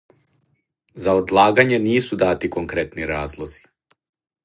[1.03, 3.67] За одлагање нису дати конкретни разлози.